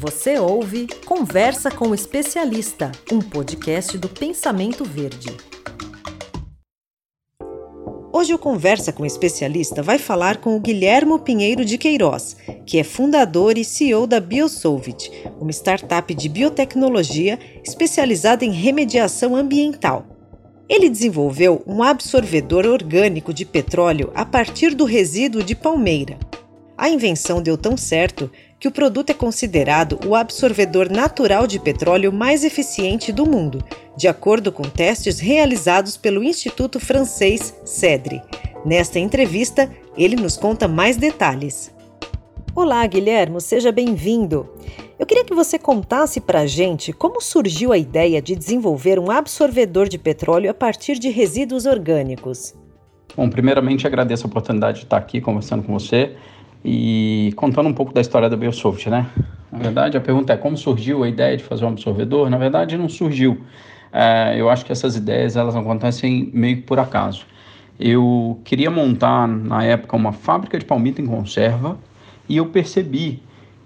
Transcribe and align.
Você 0.00 0.38
ouve 0.38 0.86
Conversa 1.04 1.70
com 1.70 1.88
o 1.88 1.94
Especialista, 1.94 2.90
um 3.12 3.18
podcast 3.18 3.98
do 3.98 4.08
Pensamento 4.08 4.82
Verde. 4.82 5.28
Hoje 8.10 8.32
o 8.32 8.38
Conversa 8.38 8.94
com 8.94 9.02
o 9.02 9.06
Especialista 9.06 9.82
vai 9.82 9.98
falar 9.98 10.38
com 10.38 10.56
o 10.56 10.60
Guilhermo 10.60 11.18
Pinheiro 11.18 11.66
de 11.66 11.76
Queiroz, 11.76 12.34
que 12.64 12.78
é 12.78 12.82
fundador 12.82 13.58
e 13.58 13.64
CEO 13.64 14.06
da 14.06 14.18
Biosolvit, 14.18 15.12
uma 15.38 15.50
startup 15.50 16.14
de 16.14 16.30
biotecnologia 16.30 17.38
especializada 17.62 18.42
em 18.42 18.52
remediação 18.52 19.36
ambiental. 19.36 20.06
Ele 20.66 20.88
desenvolveu 20.88 21.62
um 21.66 21.82
absorvedor 21.82 22.64
orgânico 22.64 23.34
de 23.34 23.44
petróleo 23.44 24.10
a 24.14 24.24
partir 24.24 24.74
do 24.74 24.86
resíduo 24.86 25.42
de 25.42 25.54
palmeira. 25.54 26.18
A 26.74 26.88
invenção 26.88 27.42
deu 27.42 27.58
tão 27.58 27.76
certo 27.76 28.30
que 28.60 28.68
o 28.68 28.70
produto 28.70 29.08
é 29.08 29.14
considerado 29.14 29.98
o 30.06 30.14
absorvedor 30.14 30.90
natural 30.90 31.46
de 31.46 31.58
petróleo 31.58 32.12
mais 32.12 32.44
eficiente 32.44 33.10
do 33.10 33.24
mundo, 33.24 33.64
de 33.96 34.06
acordo 34.06 34.52
com 34.52 34.62
testes 34.62 35.18
realizados 35.18 35.96
pelo 35.96 36.22
Instituto 36.22 36.78
Francês 36.78 37.58
CEDRE. 37.64 38.20
Nesta 38.62 38.98
entrevista, 38.98 39.70
ele 39.96 40.14
nos 40.14 40.36
conta 40.36 40.68
mais 40.68 40.98
detalhes. 40.98 41.74
Olá, 42.54 42.86
Guilherme, 42.86 43.40
seja 43.40 43.72
bem-vindo. 43.72 44.46
Eu 44.98 45.06
queria 45.06 45.24
que 45.24 45.34
você 45.34 45.58
contasse 45.58 46.20
para 46.20 46.40
a 46.40 46.46
gente 46.46 46.92
como 46.92 47.22
surgiu 47.22 47.72
a 47.72 47.78
ideia 47.78 48.20
de 48.20 48.36
desenvolver 48.36 48.98
um 48.98 49.10
absorvedor 49.10 49.88
de 49.88 49.96
petróleo 49.96 50.50
a 50.50 50.54
partir 50.54 50.98
de 50.98 51.08
resíduos 51.08 51.64
orgânicos. 51.64 52.54
Bom, 53.16 53.30
primeiramente 53.30 53.86
agradeço 53.86 54.26
a 54.26 54.28
oportunidade 54.28 54.80
de 54.80 54.84
estar 54.84 54.98
aqui 54.98 55.18
conversando 55.18 55.62
com 55.62 55.72
você 55.72 56.14
e 56.64 57.32
contando 57.36 57.68
um 57.68 57.74
pouco 57.74 57.92
da 57.92 58.00
história 58.00 58.28
da 58.28 58.36
Biosoft, 58.36 58.88
né? 58.88 59.06
Na 59.50 59.58
verdade, 59.58 59.96
a 59.96 60.00
pergunta 60.00 60.32
é 60.32 60.36
como 60.36 60.56
surgiu 60.56 61.02
a 61.02 61.08
ideia 61.08 61.36
de 61.36 61.42
fazer 61.42 61.64
um 61.64 61.68
absorvedor? 61.68 62.30
Na 62.30 62.38
verdade, 62.38 62.76
não 62.76 62.88
surgiu. 62.88 63.40
É, 63.92 64.34
eu 64.38 64.48
acho 64.48 64.64
que 64.64 64.70
essas 64.70 64.96
ideias 64.96 65.36
elas 65.36 65.56
acontecem 65.56 66.30
meio 66.32 66.56
que 66.56 66.62
por 66.62 66.78
acaso. 66.78 67.26
Eu 67.78 68.40
queria 68.44 68.70
montar 68.70 69.26
na 69.26 69.64
época 69.64 69.96
uma 69.96 70.12
fábrica 70.12 70.58
de 70.58 70.64
palmito 70.64 71.00
em 71.00 71.06
conserva 71.06 71.78
e 72.28 72.36
eu 72.36 72.46
percebi 72.46 73.22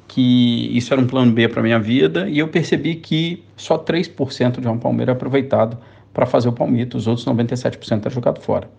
que 0.06 0.70
isso 0.76 0.92
era 0.94 1.02
um 1.02 1.06
plano 1.06 1.32
B 1.32 1.48
para 1.48 1.62
minha 1.62 1.78
vida 1.78 2.28
e 2.28 2.38
eu 2.38 2.48
percebi 2.48 2.94
que 2.94 3.42
só 3.56 3.76
3% 3.76 4.60
de 4.60 4.66
uma 4.66 4.76
palmeira 4.76 5.12
é 5.12 5.14
aproveitado 5.14 5.76
para 6.12 6.24
fazer 6.24 6.48
o 6.48 6.52
palmito, 6.52 6.96
os 6.96 7.08
outros 7.08 7.26
97% 7.26 8.06
é 8.06 8.10
jogado 8.10 8.40
fora. 8.40 8.70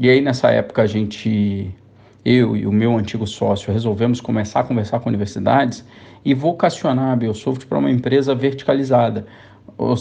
E 0.00 0.08
aí 0.08 0.20
nessa 0.20 0.50
época 0.50 0.82
a 0.82 0.86
gente 0.86 1.70
eu 2.24 2.56
e 2.56 2.66
o 2.66 2.72
meu 2.72 2.96
antigo 2.96 3.26
sócio 3.26 3.72
resolvemos 3.72 4.20
começar 4.20 4.60
a 4.60 4.64
conversar 4.64 5.00
com 5.00 5.08
universidades 5.08 5.84
e 6.24 6.34
vocacionar 6.34 7.12
a 7.12 7.16
Biosoft 7.16 7.66
para 7.66 7.78
uma 7.78 7.90
empresa 7.90 8.34
verticalizada, 8.34 9.26
ou, 9.76 9.94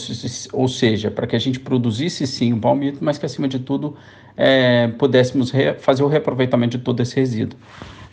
ou 0.53 0.67
seja, 0.67 1.09
para 1.09 1.25
que 1.25 1.35
a 1.35 1.39
gente 1.39 1.59
produzisse 1.59 2.27
sim 2.27 2.53
o 2.53 2.57
palmito, 2.57 2.99
mas 3.01 3.17
que 3.17 3.25
acima 3.25 3.47
de 3.47 3.59
tudo 3.59 3.95
é, 4.37 4.87
pudéssemos 4.99 5.51
fazer 5.79 6.03
o 6.03 6.07
reaproveitamento 6.07 6.77
de 6.77 6.83
todo 6.83 7.01
esse 7.01 7.15
resíduo. 7.15 7.57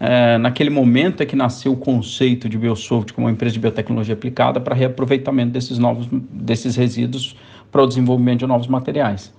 É, 0.00 0.38
naquele 0.38 0.70
momento 0.70 1.22
é 1.22 1.26
que 1.26 1.34
nasceu 1.34 1.72
o 1.72 1.76
conceito 1.76 2.48
de 2.48 2.56
Biosoft 2.56 3.12
como 3.12 3.26
uma 3.26 3.32
empresa 3.32 3.54
de 3.54 3.58
biotecnologia 3.58 4.14
aplicada 4.14 4.60
para 4.60 4.74
reaproveitamento 4.74 5.52
desses 5.52 5.76
novos 5.76 6.06
desses 6.30 6.76
resíduos 6.76 7.36
para 7.70 7.82
o 7.82 7.86
desenvolvimento 7.86 8.40
de 8.40 8.46
novos 8.46 8.68
materiais. 8.68 9.34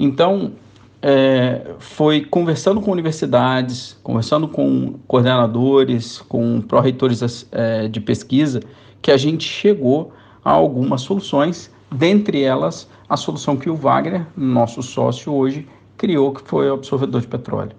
Então, 0.00 0.52
é, 1.00 1.74
foi 1.78 2.24
conversando 2.24 2.80
com 2.80 2.90
universidades, 2.90 3.98
conversando 4.02 4.48
com 4.48 4.94
coordenadores, 5.06 6.18
com 6.18 6.60
pró-reitores 6.60 7.46
é, 7.52 7.88
de 7.88 8.00
pesquisa, 8.00 8.60
que 9.00 9.10
a 9.10 9.16
gente 9.16 9.44
chegou 9.44 10.12
a 10.44 10.50
algumas 10.50 11.02
soluções, 11.02 11.70
dentre 11.90 12.42
elas 12.42 12.88
a 13.08 13.16
solução 13.16 13.56
que 13.56 13.70
o 13.70 13.74
Wagner, 13.74 14.26
nosso 14.36 14.82
sócio 14.82 15.32
hoje, 15.32 15.66
criou, 15.96 16.32
que 16.32 16.42
foi 16.42 16.70
o 16.70 16.74
absorvedor 16.74 17.20
de 17.20 17.26
petróleo. 17.26 17.72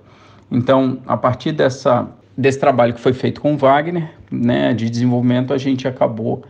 Então, 0.52 1.00
a 1.06 1.16
partir 1.16 1.52
dessa, 1.52 2.10
desse 2.40 2.58
trabalho 2.58 2.94
que 2.94 3.02
foi 3.02 3.12
feito 3.12 3.42
com 3.42 3.54
o 3.54 3.58
Wagner, 3.58 4.10
né, 4.32 4.74
de 4.74 4.90
desenvolvimento, 4.90 5.54
a 5.54 5.58
gente 5.58 5.86
acabou 5.86 6.44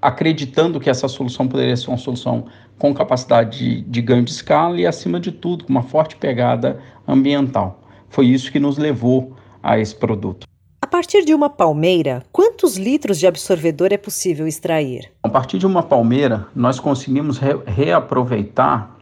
acreditando 0.00 0.80
que 0.80 0.88
essa 0.88 1.06
solução 1.06 1.46
poderia 1.46 1.76
ser 1.76 1.88
uma 1.88 1.98
solução 1.98 2.46
com 2.78 2.94
capacidade 2.94 3.58
de, 3.58 3.82
de 3.82 4.00
ganho 4.00 4.24
de 4.24 4.30
escala 4.30 4.80
e, 4.80 4.86
acima 4.86 5.20
de 5.20 5.30
tudo, 5.30 5.64
com 5.64 5.70
uma 5.70 5.82
forte 5.82 6.16
pegada 6.16 6.80
ambiental. 7.06 7.82
Foi 8.08 8.26
isso 8.26 8.50
que 8.50 8.58
nos 8.58 8.78
levou 8.78 9.36
a 9.62 9.78
esse 9.78 9.94
produto. 9.94 10.46
A 10.80 10.86
partir 10.86 11.22
de 11.22 11.34
uma 11.34 11.50
palmeira, 11.50 12.22
quantos 12.32 12.78
litros 12.78 13.18
de 13.18 13.26
absorvedor 13.26 13.88
é 13.92 13.98
possível 13.98 14.46
extrair? 14.46 15.12
A 15.22 15.28
partir 15.28 15.58
de 15.58 15.66
uma 15.66 15.82
palmeira, 15.82 16.46
nós 16.54 16.80
conseguimos 16.80 17.36
re 17.36 17.58
reaproveitar 17.66 18.96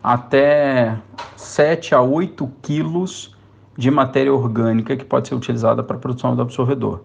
até 0.00 0.96
7 1.36 1.92
a 1.92 2.00
8 2.00 2.48
quilos 2.62 3.34
de 3.76 3.90
matéria 3.90 4.32
orgânica 4.32 4.96
que 4.96 5.04
pode 5.04 5.28
ser 5.28 5.34
utilizada 5.34 5.82
para 5.82 5.96
a 5.96 5.98
produção 5.98 6.36
do 6.36 6.42
absorvedor. 6.42 7.00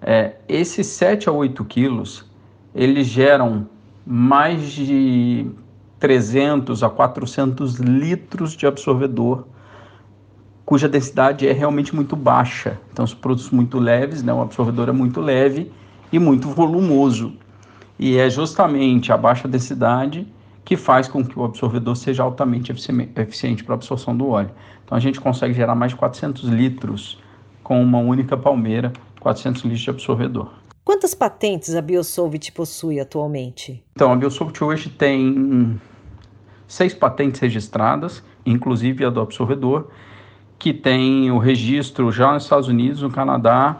É, 0.00 0.36
esses 0.48 0.86
7 0.88 1.28
a 1.28 1.32
8 1.32 1.64
quilos, 1.64 2.24
eles 2.74 3.06
geram 3.06 3.68
mais 4.06 4.70
de 4.70 5.46
300 5.98 6.82
a 6.82 6.90
400 6.90 7.76
litros 7.76 8.52
de 8.52 8.66
absorvedor, 8.66 9.46
cuja 10.64 10.88
densidade 10.88 11.46
é 11.46 11.52
realmente 11.52 11.94
muito 11.94 12.14
baixa. 12.14 12.78
Então, 12.92 13.06
são 13.06 13.18
produtos 13.18 13.50
muito 13.50 13.78
leves, 13.78 14.22
né? 14.22 14.32
o 14.32 14.42
absorvedor 14.42 14.88
é 14.88 14.92
muito 14.92 15.20
leve 15.20 15.70
e 16.12 16.18
muito 16.18 16.48
volumoso. 16.48 17.32
E 17.98 18.16
é 18.18 18.28
justamente 18.28 19.12
a 19.12 19.16
baixa 19.16 19.48
densidade 19.48 20.26
que 20.66 20.76
faz 20.76 21.06
com 21.06 21.24
que 21.24 21.38
o 21.38 21.44
absorvedor 21.44 21.94
seja 21.94 22.24
altamente 22.24 22.72
eficiente 22.72 23.62
para 23.62 23.74
a 23.74 23.76
absorção 23.76 24.16
do 24.16 24.28
óleo. 24.28 24.50
Então, 24.84 24.98
a 24.98 25.00
gente 25.00 25.20
consegue 25.20 25.54
gerar 25.54 25.76
mais 25.76 25.92
de 25.92 25.96
400 25.96 26.48
litros 26.48 27.22
com 27.62 27.80
uma 27.80 27.98
única 27.98 28.36
palmeira, 28.36 28.92
400 29.20 29.62
litros 29.62 29.80
de 29.80 29.90
absorvedor. 29.90 30.50
Quantas 30.84 31.14
patentes 31.14 31.76
a 31.76 31.80
Biosolvit 31.80 32.50
possui 32.50 32.98
atualmente? 32.98 33.80
Então, 33.92 34.12
a 34.12 34.16
Biosolvit 34.16 34.64
hoje 34.64 34.90
tem 34.90 35.80
seis 36.66 36.92
patentes 36.92 37.40
registradas, 37.40 38.24
inclusive 38.44 39.04
a 39.04 39.10
do 39.10 39.20
absorvedor, 39.20 39.86
que 40.58 40.74
tem 40.74 41.30
o 41.30 41.38
registro 41.38 42.10
já 42.10 42.32
nos 42.32 42.42
Estados 42.42 42.66
Unidos, 42.66 43.02
no 43.02 43.10
Canadá, 43.10 43.76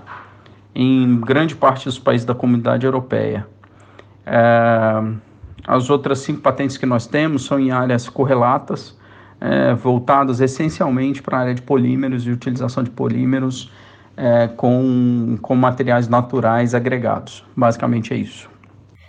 em 0.72 1.18
grande 1.18 1.56
parte 1.56 1.86
dos 1.86 1.98
países 1.98 2.24
da 2.24 2.34
comunidade 2.34 2.86
europeia. 2.86 3.44
É, 4.24 5.02
as 5.66 5.90
outras 5.90 6.20
cinco 6.20 6.40
patentes 6.40 6.76
que 6.76 6.86
nós 6.86 7.06
temos 7.06 7.44
são 7.44 7.58
em 7.58 7.70
áreas 7.70 8.08
correlatas, 8.08 8.96
é, 9.40 9.74
voltadas 9.74 10.40
essencialmente 10.40 11.22
para 11.22 11.38
a 11.38 11.40
área 11.40 11.54
de 11.54 11.62
polímeros 11.62 12.26
e 12.26 12.30
utilização 12.30 12.82
de 12.82 12.90
polímeros 12.90 13.70
é, 14.16 14.48
com, 14.48 15.38
com 15.42 15.54
materiais 15.54 16.08
naturais 16.08 16.74
agregados. 16.74 17.44
Basicamente 17.54 18.14
é 18.14 18.16
isso. 18.16 18.48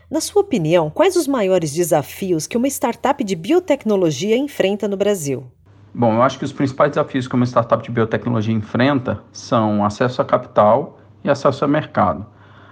Na 0.09 0.21
sua 0.21 0.41
opinião, 0.41 0.89
quais 0.89 1.15
os 1.15 1.27
maiores 1.27 1.73
desafios 1.73 2.47
que 2.47 2.55
uma 2.55 2.67
startup 2.67 3.21
de 3.23 3.35
biotecnologia 3.35 4.37
enfrenta 4.37 4.87
no 4.87 4.95
Brasil? 4.95 5.45
Bom, 5.93 6.13
eu 6.13 6.21
acho 6.21 6.37
que 6.39 6.45
os 6.45 6.53
principais 6.53 6.91
desafios 6.91 7.27
que 7.27 7.35
uma 7.35 7.45
startup 7.45 7.83
de 7.83 7.91
biotecnologia 7.91 8.53
enfrenta 8.53 9.21
são 9.31 9.83
acesso 9.83 10.21
a 10.21 10.25
capital 10.25 10.99
e 11.23 11.29
acesso 11.29 11.65
a 11.65 11.67
mercado. 11.67 12.25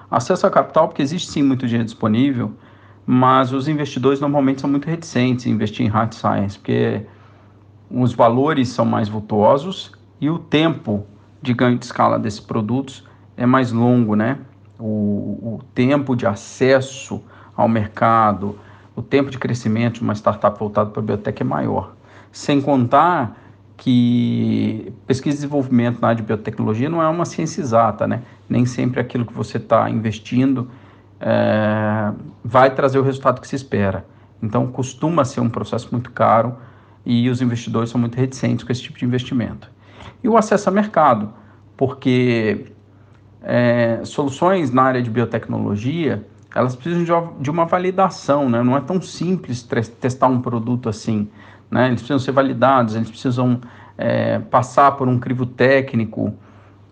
Acesso 0.09 0.45
a 0.47 0.49
capital, 0.49 0.87
porque 0.87 1.01
existe 1.01 1.29
sim 1.29 1.43
muito 1.43 1.65
dinheiro 1.65 1.85
disponível, 1.85 2.53
mas 3.05 3.53
os 3.53 3.67
investidores 3.67 4.19
normalmente 4.19 4.61
são 4.61 4.69
muito 4.69 4.87
reticentes 4.87 5.45
em 5.45 5.51
investir 5.51 5.85
em 5.85 5.89
hard 5.89 6.13
science, 6.13 6.57
porque 6.57 7.05
os 7.89 8.13
valores 8.13 8.69
são 8.69 8.85
mais 8.85 9.07
vultuosos 9.07 9.91
e 10.19 10.29
o 10.29 10.39
tempo 10.39 11.05
de 11.41 11.53
ganho 11.53 11.77
de 11.77 11.85
escala 11.85 12.17
desses 12.17 12.39
produtos 12.39 13.03
é 13.37 13.45
mais 13.45 13.71
longo, 13.71 14.15
né? 14.15 14.39
O, 14.79 14.85
o 14.85 15.59
tempo 15.73 16.15
de 16.15 16.25
acesso 16.25 17.21
ao 17.55 17.67
mercado, 17.67 18.57
o 18.95 19.01
tempo 19.01 19.29
de 19.29 19.37
crescimento 19.37 19.95
de 19.95 20.01
uma 20.01 20.15
startup 20.15 20.57
voltada 20.57 20.89
para 20.89 21.01
a 21.01 21.05
biotech 21.05 21.41
é 21.41 21.45
maior. 21.45 21.93
Sem 22.31 22.61
contar 22.61 23.37
que 23.77 24.91
pesquisa 25.05 25.35
e 25.35 25.37
desenvolvimento 25.37 25.99
na 26.01 26.09
área 26.09 26.17
de 26.17 26.23
biotecnologia 26.23 26.89
não 26.89 27.01
é 27.01 27.07
uma 27.07 27.25
ciência 27.25 27.61
exata, 27.61 28.07
né? 28.07 28.23
Nem 28.49 28.65
sempre 28.65 28.99
aquilo 28.99 29.25
que 29.25 29.33
você 29.33 29.57
está 29.57 29.89
investindo 29.89 30.69
é, 31.19 31.74
vai 32.47 32.69
trazer 32.69 32.99
o 32.99 33.01
resultado 33.01 33.41
que 33.41 33.47
se 33.47 33.55
espera. 33.55 34.05
Então, 34.39 34.67
costuma 34.67 35.25
ser 35.25 35.39
um 35.39 35.49
processo 35.49 35.89
muito 35.91 36.11
caro 36.11 36.55
e 37.03 37.27
os 37.27 37.41
investidores 37.41 37.89
são 37.89 37.99
muito 37.99 38.15
reticentes 38.15 38.63
com 38.63 38.71
esse 38.71 38.83
tipo 38.83 38.99
de 38.99 39.05
investimento 39.05 39.73
e 40.23 40.29
o 40.29 40.37
acesso 40.37 40.69
a 40.69 40.71
mercado, 40.71 41.33
porque 41.75 42.65
é, 43.41 43.99
soluções 44.03 44.71
na 44.71 44.83
área 44.83 45.01
de 45.01 45.09
biotecnologia 45.09 46.25
elas 46.53 46.75
precisam 46.75 47.33
de 47.39 47.49
uma 47.49 47.65
validação, 47.65 48.49
né? 48.49 48.63
não 48.63 48.77
é 48.77 48.81
tão 48.81 49.01
simples 49.01 49.61
testar 49.99 50.27
um 50.27 50.41
produto 50.41 50.87
assim. 50.87 51.27
Né? 51.69 51.87
Eles 51.87 52.01
precisam 52.01 52.19
ser 52.19 52.31
validados, 52.31 52.95
eles 52.95 53.09
precisam 53.09 53.59
é, 53.97 54.39
passar 54.39 54.93
por 54.93 55.07
um 55.07 55.19
crivo 55.19 55.45
técnico 55.45 56.33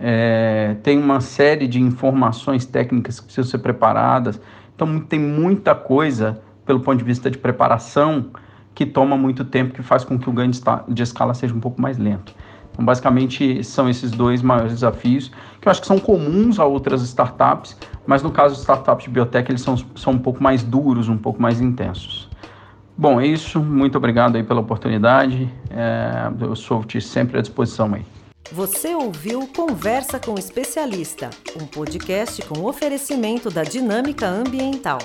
é, 0.06 0.76
tem 0.84 0.98
uma 0.98 1.22
série 1.22 1.66
de 1.66 1.82
informações 1.82 2.66
técnicas 2.66 3.22
que 3.22 3.26
precisam 3.26 3.50
ser 3.50 3.60
preparadas. 3.60 4.40
Então, 4.76 5.00
tem 5.00 5.20
muita 5.20 5.76
coisa, 5.76 6.42
pelo 6.66 6.80
ponto 6.80 6.98
de 6.98 7.04
vista 7.04 7.30
de 7.30 7.38
preparação, 7.38 8.28
que 8.74 8.86
toma 8.86 9.16
muito 9.18 9.46
tempo, 9.46 9.74
que 9.74 9.84
faz 9.84 10.04
com 10.04 10.18
que 10.18 10.30
o 10.30 10.34
ganho 10.34 10.52
de 10.88 11.04
escala 11.04 11.34
seja 11.34 11.54
um 11.54 11.60
pouco 11.60 11.82
mais 11.82 11.98
lento. 11.98 12.34
Então, 12.72 12.84
basicamente, 12.84 13.64
são 13.64 13.88
esses 13.88 14.12
dois 14.12 14.42
maiores 14.42 14.74
desafios, 14.74 15.32
que 15.62 15.68
eu 15.68 15.72
acho 15.72 15.82
que 15.82 15.88
são 15.88 16.00
comuns 16.00 16.60
a 16.60 16.66
outras 16.66 17.04
startups, 17.04 17.78
mas 18.06 18.24
no 18.24 18.32
caso 18.32 18.56
de 18.56 18.62
startups 18.62 19.06
de 19.06 19.12
biotech, 19.12 19.52
eles 19.52 19.62
são, 19.62 19.78
são 19.96 20.14
um 20.14 20.20
pouco 20.20 20.42
mais 20.42 20.64
duros, 20.64 21.08
um 21.08 21.18
pouco 21.18 21.42
mais 21.42 21.62
intensos. 21.62 22.30
Bom, 22.98 23.20
é 23.20 23.26
isso. 23.26 23.60
Muito 23.60 23.98
obrigado 23.98 24.36
aí 24.36 24.44
pela 24.44 24.62
oportunidade. 24.62 25.50
É, 25.70 26.32
eu 26.42 26.56
sou 26.56 26.84
sempre 27.02 27.38
à 27.38 27.42
disposição 27.42 27.94
aí. 27.94 28.06
Você 28.54 28.94
ouviu 28.94 29.48
Conversa 29.48 30.20
com 30.20 30.34
o 30.36 30.38
Especialista, 30.38 31.32
um 31.60 31.66
podcast 31.66 32.40
com 32.44 32.66
oferecimento 32.66 33.50
da 33.50 33.64
Dinâmica 33.64 34.28
Ambiental. 34.28 35.00